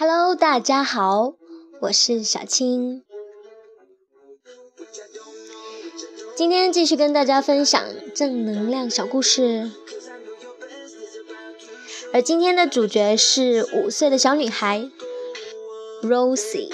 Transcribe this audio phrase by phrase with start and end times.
[0.00, 1.34] Hello，大家好，
[1.82, 3.04] 我是小青。
[6.34, 7.84] 今天继续跟大家分享
[8.14, 9.70] 正能量小故事，
[12.14, 14.88] 而今天的主角是五岁的小女孩
[16.02, 16.72] Rosie，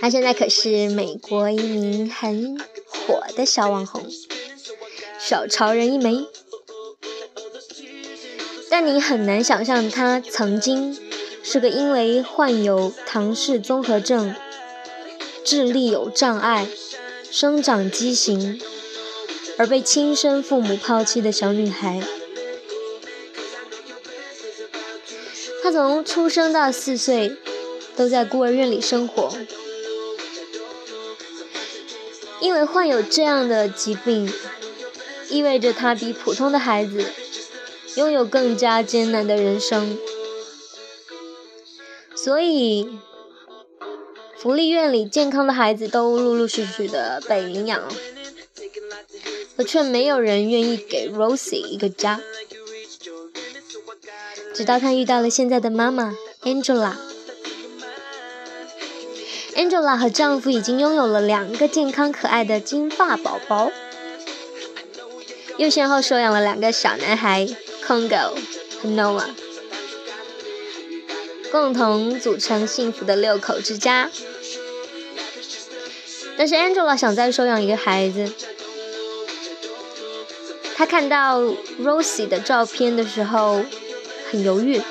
[0.00, 2.56] 她现在可是美国一名很
[2.86, 4.06] 火的小网红，
[5.18, 6.24] 小潮人一枚。
[8.80, 10.96] 但你很难想象，她曾经
[11.42, 14.32] 是个因为患有唐氏综合症、
[15.44, 16.68] 智力有障碍。
[17.28, 18.60] 生长畸形
[19.56, 22.00] 而被亲生父母抛弃的小女孩，
[25.60, 27.36] 她从出生到四岁
[27.96, 29.36] 都在孤儿院里生活。
[32.38, 34.32] 因为患有这样的疾病，
[35.28, 37.04] 意味着她比普通的孩子
[37.98, 39.98] 拥有更加艰难的人生，
[42.14, 42.88] 所以。
[44.40, 47.88] 福利院里健康的孩子都陆陆续续的被领养了，
[49.56, 52.20] 可却没有人愿意给 Rosie 一个家。
[54.54, 56.92] 直到她遇到了现在的妈妈 Angela。
[59.56, 63.72] Angela 和丈夫已经拥有了两个健康可爱的金发宝宝，
[65.56, 67.48] 又先后收养了两个小男孩
[67.88, 68.34] Congo
[68.82, 69.30] 和 Noah。
[71.50, 74.10] 共同组成幸福的六口之家。
[76.36, 78.30] 但是 Angela 想再收养一个孩子。
[80.76, 81.40] 她看到
[81.82, 83.64] Rosie 的照片的时候
[84.30, 84.82] 很犹豫，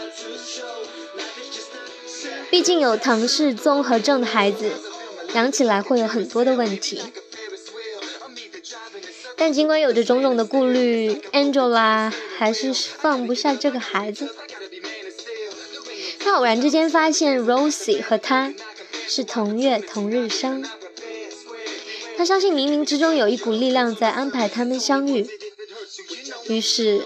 [2.49, 4.71] 毕竟有唐氏综合症的孩子
[5.35, 7.03] 养起来会有很多的问题。
[9.35, 14.35] 但尽管有着种种的顾虑，Angela 还是放不下这个孩子。
[16.19, 18.53] 他偶然之间发现 Rosie 和他
[19.07, 20.63] 是同月同日生，
[22.17, 25.27] 他相信冥冥之中有一股力量在安排他们相遇。
[26.49, 27.01] 于是，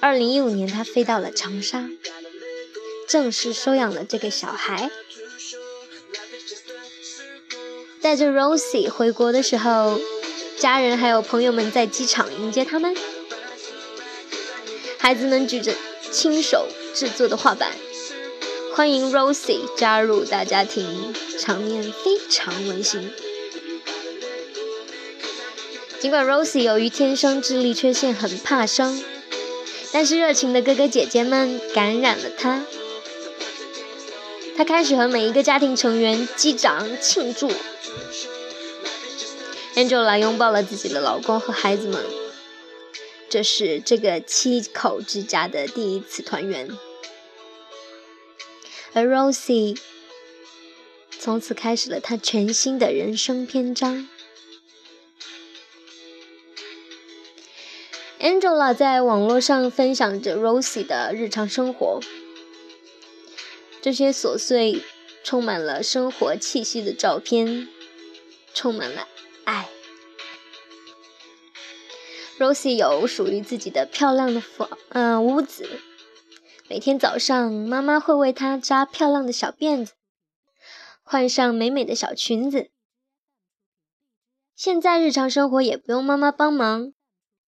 [0.00, 1.90] 二零一五年他飞到了长沙，
[3.08, 4.90] 正式收养了这个小孩。
[8.00, 10.00] 带着 Rosie 回国的时候，
[10.58, 12.94] 家人还有朋友们在机场迎接他们，
[15.06, 15.72] 孩子们举着
[16.10, 17.70] 亲手制作的画板。
[18.74, 23.12] 欢迎 Rosie 加入大家庭，场面非常温馨。
[26.00, 29.00] 尽管 Rosie 由于天生智力缺陷很怕生，
[29.92, 32.64] 但是热情的哥哥姐姐们感染了他。
[34.56, 37.48] 他开始和每一个家庭成员击掌庆祝。
[39.76, 42.04] Angela 拥抱了自己的老公和孩子们，
[43.36, 46.70] 这是这个七口之家的第一次团圆。
[48.94, 49.78] 而 Rosie
[51.10, 54.08] 从此开始了她全新的人生篇章。
[58.18, 62.00] Angela 在网络上分享着 Rosie 的日常生活，
[63.82, 64.80] 这些琐碎、
[65.22, 67.68] 充满了生活气息的照片，
[68.54, 69.06] 充满了
[72.38, 75.80] Rosie 有属于自己的漂亮的房，嗯，屋子。
[76.68, 79.94] 每天早上，妈妈会为她扎漂亮的小辫子，
[81.02, 82.70] 换上美美的小裙子。
[84.54, 86.92] 现在日常生活也不用妈妈帮忙，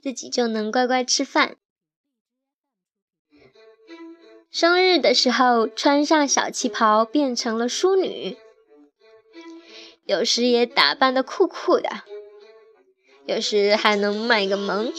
[0.01, 1.57] 自己就能乖乖吃饭。
[4.51, 8.39] 生日的时候，穿上小旗袍变成了淑女，
[10.05, 12.05] 有时也打扮的酷酷的，
[13.29, 14.91] 有时还能卖个萌。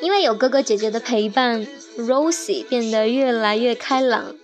[0.00, 1.64] 因为有哥哥姐姐的陪伴
[1.96, 4.34] ，Rosie 变得越来越开朗，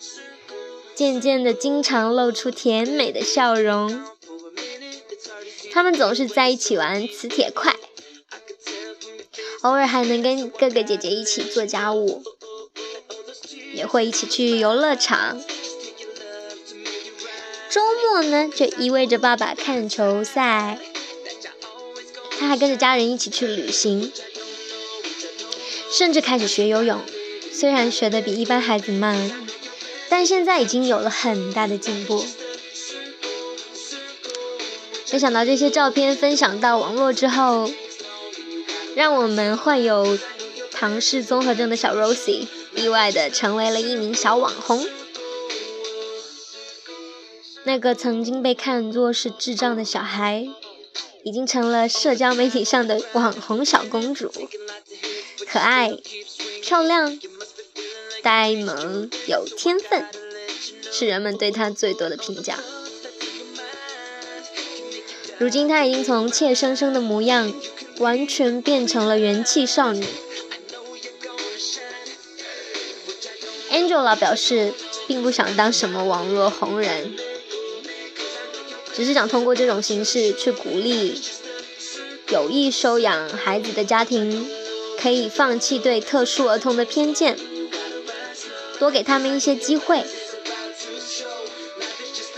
[0.95, 4.05] 渐渐的经常露出甜美的笑容。
[5.73, 7.75] 他们总是在一起玩磁铁块，
[9.63, 12.23] 偶尔还能跟哥哥姐姐一起做家务，
[13.75, 15.41] 也会一起去游乐场。
[17.71, 20.79] 周末呢，就意味着爸爸看球赛，
[22.39, 24.11] 他还跟着家人一起去旅行。
[25.91, 27.01] 甚至开始学游泳，
[27.53, 29.31] 虽然学的比一般孩子慢，
[30.09, 32.25] 但现在已经有了很大的进步。
[35.11, 37.71] 没想到这些照片分享到网络之后，
[38.95, 40.19] 让我们患有
[40.71, 44.87] 唐氏综合症的小 Rosie 意外的成为了一名小网红。
[47.69, 50.49] 那个曾经被看作是智障的小孩，
[51.23, 54.33] 已经成了社交媒体上的网红小公主。
[55.47, 55.95] 可爱、
[56.63, 57.19] 漂亮，
[58.23, 60.07] 呆萌、有天分，
[60.91, 62.59] 是人们对她最多的评价。
[65.37, 67.53] 如今，她已经从怯生生的模样，
[67.99, 70.07] 完全变成了元气少女。
[73.71, 74.73] Angela 表示，
[75.07, 77.15] 并不想当什么网络红人，
[78.99, 81.23] 只是想通过这种形式去鼓励
[82.31, 84.51] 有意收养孩子的家庭，
[85.01, 87.39] 可以放弃对特殊儿童的偏见，
[88.81, 90.03] 多给他们一些机会。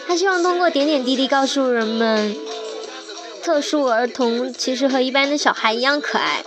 [0.07, 2.37] 他希望通过点点滴滴告诉人们，
[3.43, 6.45] 特殊儿童其实和一般的小孩一样可爱，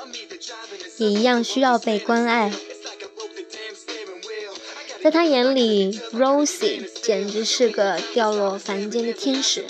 [0.98, 2.52] 也一样需要被关爱。
[5.02, 9.66] 在他眼里，Rosie 简直是个掉落凡间的天使，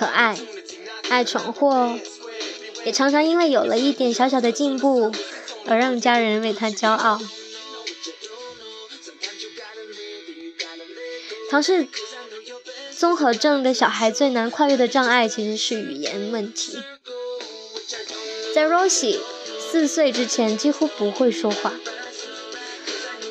[0.00, 0.34] 可爱，
[1.10, 1.94] 爱闯祸，
[2.86, 5.12] 也常常因为有了一点小小的进步
[5.66, 7.20] 而让家人为他骄傲。
[11.50, 11.86] 唐氏
[12.96, 16.78] 综合症的小孩最难跨越的障碍其实是语言问题，
[18.54, 19.18] 在 Rosie
[19.70, 21.74] 四岁之前几乎不会说话。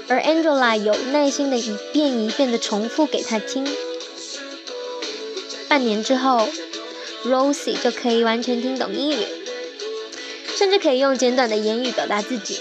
[0.08, 3.68] 而 Angela 有耐心的一遍一遍的重复给他听，
[5.80, 6.46] 半年之后
[7.24, 9.26] ，Rosie 就可以完全听懂英语，
[10.58, 12.60] 甚至可以用简短的言语表达自己，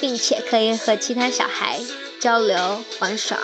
[0.00, 1.80] 并且可以和其他小孩
[2.18, 3.38] 交流玩耍。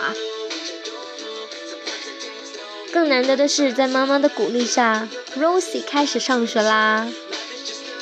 [2.91, 5.07] 更难得的是，在妈妈的鼓励下
[5.37, 7.07] ，Rosie 开始上学啦。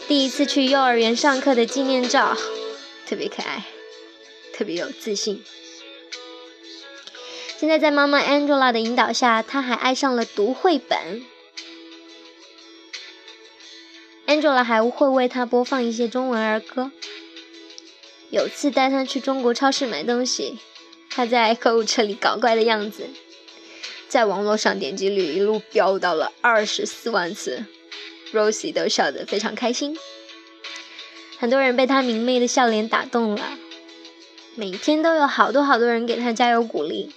[0.08, 2.36] 第一次去幼儿园上课的纪念照，
[3.08, 3.64] 特别可爱。
[4.52, 5.44] 特别有自信。
[7.60, 11.24] 现在在妈妈 Angela 的引导下，他还爱上了读绘本。
[14.28, 16.92] Angela 还会为他播放一些中文儿歌。
[18.30, 20.60] 有次带他去中国超市买东西，
[21.10, 23.10] 他在购物车里搞怪的样子，
[24.08, 27.66] 在网络上点击率一路飙到了二十四万次
[28.34, 29.98] ，Rosie 都笑得非常开心。
[31.40, 33.58] 很多人被他明媚的笑脸打动了。
[34.54, 37.12] 每天都有好多好多人给他加油鼓励。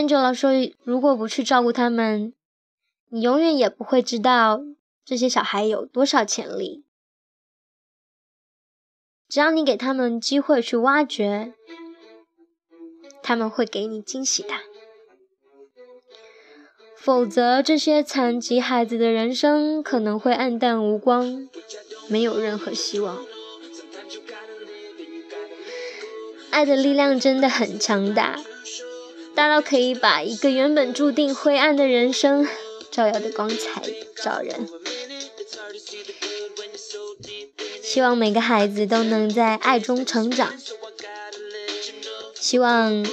[0.00, 0.50] Angela 说
[0.82, 2.32] ：“如果不去照顾他们，
[3.10, 4.62] 你永远也不会知道
[5.04, 6.84] 这些小孩有多少潜力。
[9.28, 11.52] 只要你给他们机会去挖掘，
[13.22, 14.54] 他们会给你惊喜的。
[16.96, 21.46] 否则，这些残疾孩子的人生可能会黯淡无光，
[22.08, 23.22] 没有任何希望。”
[26.50, 28.40] 爱的力量真的很强大，
[29.40, 32.46] 大到可以把一个原本注定灰暗的人生
[32.90, 33.80] 照耀的光彩
[34.22, 34.68] 照人。
[37.82, 40.52] 希望每个孩子都能在爱中成长，
[42.34, 43.06] 希望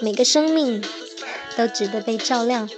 [0.00, 0.80] 每个生命
[1.56, 2.70] 都值得被照亮。